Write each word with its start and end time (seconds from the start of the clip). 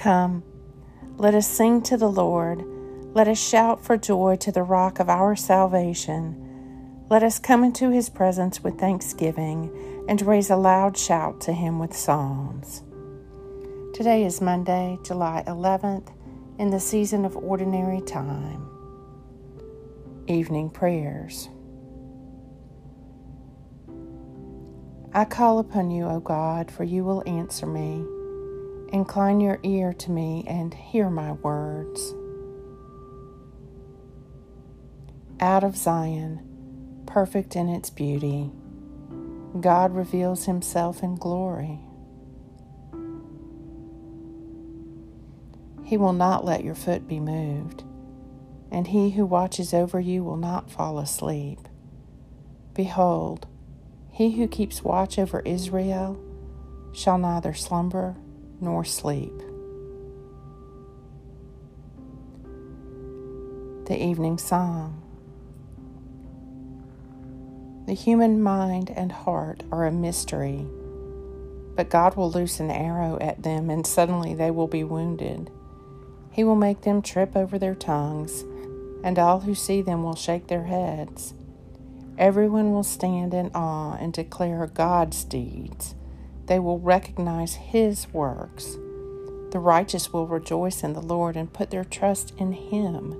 Come, 0.00 0.44
let 1.18 1.34
us 1.34 1.46
sing 1.46 1.82
to 1.82 1.98
the 1.98 2.10
Lord. 2.10 2.64
Let 3.12 3.28
us 3.28 3.38
shout 3.38 3.84
for 3.84 3.98
joy 3.98 4.36
to 4.36 4.50
the 4.50 4.62
rock 4.62 4.98
of 4.98 5.10
our 5.10 5.36
salvation. 5.36 7.04
Let 7.10 7.22
us 7.22 7.38
come 7.38 7.64
into 7.64 7.90
his 7.90 8.08
presence 8.08 8.64
with 8.64 8.80
thanksgiving 8.80 9.70
and 10.08 10.22
raise 10.22 10.48
a 10.48 10.56
loud 10.56 10.96
shout 10.96 11.42
to 11.42 11.52
him 11.52 11.78
with 11.78 11.94
psalms. 11.94 12.82
Today 13.92 14.24
is 14.24 14.40
Monday, 14.40 14.98
July 15.04 15.44
11th, 15.46 16.08
in 16.58 16.70
the 16.70 16.80
season 16.80 17.26
of 17.26 17.36
ordinary 17.36 18.00
time. 18.00 18.70
Evening 20.28 20.70
prayers. 20.70 21.50
I 25.12 25.26
call 25.26 25.58
upon 25.58 25.90
you, 25.90 26.06
O 26.06 26.20
God, 26.20 26.70
for 26.70 26.84
you 26.84 27.04
will 27.04 27.22
answer 27.26 27.66
me. 27.66 28.02
Incline 28.92 29.40
your 29.40 29.60
ear 29.62 29.92
to 29.92 30.10
me 30.10 30.44
and 30.48 30.74
hear 30.74 31.08
my 31.08 31.32
words. 31.32 32.12
Out 35.38 35.62
of 35.62 35.76
Zion, 35.76 36.40
perfect 37.06 37.54
in 37.54 37.68
its 37.68 37.88
beauty, 37.88 38.50
God 39.60 39.94
reveals 39.94 40.46
himself 40.46 41.04
in 41.04 41.14
glory. 41.14 41.78
He 45.84 45.96
will 45.96 46.12
not 46.12 46.44
let 46.44 46.64
your 46.64 46.74
foot 46.74 47.06
be 47.06 47.20
moved, 47.20 47.84
and 48.72 48.88
he 48.88 49.10
who 49.10 49.24
watches 49.24 49.72
over 49.72 50.00
you 50.00 50.24
will 50.24 50.36
not 50.36 50.68
fall 50.68 50.98
asleep. 50.98 51.60
Behold, 52.74 53.46
he 54.10 54.32
who 54.32 54.48
keeps 54.48 54.82
watch 54.82 55.16
over 55.16 55.40
Israel 55.40 56.20
shall 56.92 57.18
neither 57.18 57.54
slumber 57.54 58.16
nor 58.60 58.84
sleep. 58.84 59.32
The 63.86 63.96
Evening 64.00 64.38
Song. 64.38 65.02
The 67.86 67.94
human 67.94 68.40
mind 68.40 68.92
and 68.94 69.10
heart 69.10 69.64
are 69.72 69.86
a 69.86 69.90
mystery, 69.90 70.66
but 71.74 71.90
God 71.90 72.16
will 72.16 72.30
loose 72.30 72.60
an 72.60 72.70
arrow 72.70 73.18
at 73.20 73.42
them 73.42 73.68
and 73.68 73.86
suddenly 73.86 74.34
they 74.34 74.50
will 74.50 74.68
be 74.68 74.84
wounded. 74.84 75.50
He 76.30 76.44
will 76.44 76.56
make 76.56 76.82
them 76.82 77.02
trip 77.02 77.34
over 77.34 77.58
their 77.58 77.74
tongues, 77.74 78.44
and 79.02 79.18
all 79.18 79.40
who 79.40 79.54
see 79.54 79.82
them 79.82 80.04
will 80.04 80.14
shake 80.14 80.46
their 80.46 80.64
heads. 80.64 81.34
Everyone 82.16 82.70
will 82.70 82.84
stand 82.84 83.34
in 83.34 83.50
awe 83.54 83.96
and 83.98 84.12
declare 84.12 84.66
God's 84.66 85.24
deeds 85.24 85.94
they 86.50 86.58
will 86.58 86.80
recognize 86.80 87.54
His 87.54 88.12
works. 88.12 88.76
The 89.52 89.60
righteous 89.60 90.12
will 90.12 90.26
rejoice 90.26 90.82
in 90.82 90.94
the 90.94 91.00
Lord 91.00 91.36
and 91.36 91.52
put 91.52 91.70
their 91.70 91.84
trust 91.84 92.34
in 92.38 92.50
Him, 92.50 93.16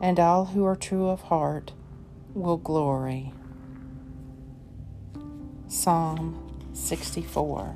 and 0.00 0.20
all 0.20 0.44
who 0.44 0.64
are 0.64 0.76
true 0.76 1.08
of 1.08 1.22
heart 1.22 1.72
will 2.32 2.56
glory. 2.56 3.32
Psalm 5.66 6.70
64 6.72 7.74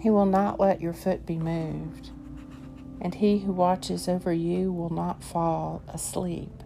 He 0.00 0.10
will 0.10 0.26
not 0.26 0.58
let 0.58 0.80
your 0.80 0.92
foot 0.92 1.24
be 1.24 1.38
moved, 1.38 2.10
and 3.00 3.14
he 3.14 3.38
who 3.38 3.52
watches 3.52 4.08
over 4.08 4.32
you 4.32 4.72
will 4.72 4.90
not 4.90 5.22
fall 5.22 5.84
asleep. 5.86 6.64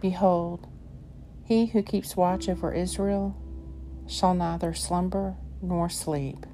Behold, 0.00 0.68
he 1.50 1.66
who 1.66 1.82
keeps 1.82 2.16
watch 2.16 2.48
over 2.48 2.72
Israel 2.72 3.36
shall 4.06 4.34
neither 4.34 4.72
slumber 4.72 5.34
nor 5.60 5.88
sleep. 5.88 6.46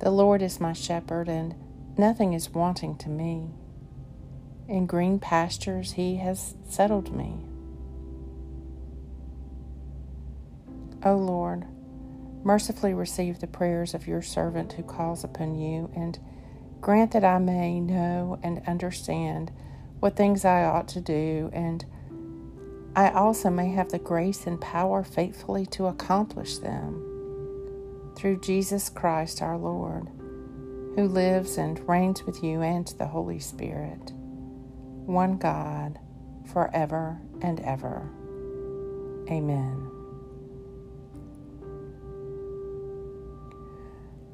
The 0.00 0.10
Lord 0.10 0.42
is 0.42 0.58
my 0.58 0.72
shepherd, 0.72 1.28
and 1.28 1.54
nothing 1.96 2.32
is 2.32 2.50
wanting 2.50 2.96
to 2.96 3.08
me. 3.08 3.50
In 4.66 4.86
green 4.86 5.20
pastures 5.20 5.92
he 5.92 6.16
has 6.16 6.56
settled 6.68 7.14
me. 7.14 7.36
O 11.04 11.14
Lord, 11.14 11.64
mercifully 12.42 12.92
receive 12.92 13.38
the 13.38 13.46
prayers 13.46 13.94
of 13.94 14.08
your 14.08 14.20
servant 14.20 14.72
who 14.72 14.82
calls 14.82 15.22
upon 15.22 15.54
you, 15.54 15.92
and 15.94 16.18
grant 16.80 17.12
that 17.12 17.22
I 17.22 17.38
may 17.38 17.78
know 17.78 18.40
and 18.42 18.60
understand 18.66 19.52
what 20.02 20.16
things 20.16 20.44
I 20.44 20.64
ought 20.64 20.88
to 20.88 21.00
do 21.00 21.48
and 21.52 21.84
I 22.96 23.10
also 23.10 23.50
may 23.50 23.68
have 23.70 23.90
the 23.90 24.00
grace 24.00 24.48
and 24.48 24.60
power 24.60 25.04
faithfully 25.04 25.64
to 25.66 25.86
accomplish 25.86 26.58
them. 26.58 28.12
Through 28.16 28.40
Jesus 28.40 28.88
Christ 28.88 29.40
our 29.42 29.56
Lord, 29.56 30.08
who 30.96 31.06
lives 31.06 31.56
and 31.56 31.88
reigns 31.88 32.24
with 32.24 32.42
you 32.42 32.62
and 32.62 32.84
the 32.98 33.06
Holy 33.06 33.38
Spirit, 33.38 34.10
one 35.06 35.38
God, 35.38 36.00
forever 36.52 37.20
and 37.40 37.60
ever. 37.60 38.10
Amen. 39.30 39.88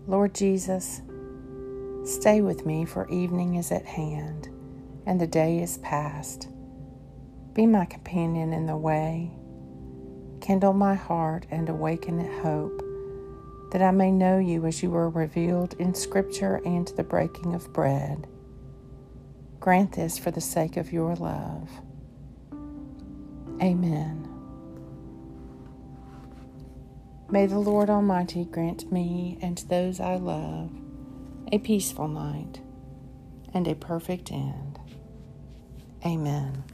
Lord 0.07 0.35
Jesus, 0.35 1.03
stay 2.05 2.41
with 2.41 2.65
me, 2.65 2.87
for 2.87 3.07
evening 3.11 3.57
is 3.57 3.71
at 3.71 3.85
hand 3.85 4.49
and 5.09 5.19
the 5.19 5.27
day 5.27 5.63
is 5.63 5.79
past. 5.79 6.51
Be 7.55 7.65
my 7.65 7.87
companion 7.87 8.53
in 8.53 8.67
the 8.67 8.77
way. 8.77 9.31
Kindle 10.43 10.75
my 10.75 10.95
heart 10.95 11.47
and 11.51 11.67
awaken 11.71 12.21
it 12.21 12.43
hope, 12.43 12.83
that 13.73 13.81
I 13.81 13.91
may 13.91 14.11
know 14.11 14.39
you 14.39 14.67
as 14.67 14.83
you 14.83 14.91
were 14.91 15.09
revealed 15.09 15.73
in 15.79 15.95
Scripture 15.95 16.61
and 16.67 16.89
the 16.89 17.03
breaking 17.03 17.55
of 17.55 17.73
bread. 17.73 18.27
Grant 19.61 19.93
this 19.93 20.19
for 20.19 20.31
the 20.31 20.43
sake 20.43 20.77
of 20.77 20.93
your 20.93 21.17
love. 21.17 21.71
Amen. 23.63 24.29
May 27.31 27.47
the 27.47 27.59
Lord 27.59 27.89
Almighty 27.89 28.45
grant 28.45 28.93
me 28.93 29.39
and 29.41 29.57
those 29.69 30.01
I 30.01 30.17
love 30.17 30.71
a 31.51 31.59
peaceful 31.59 32.09
night 32.09 32.61
and 33.55 33.67
a 33.67 33.75
perfect 33.75 34.31
end. 34.31 34.68
Amen. 36.07 36.65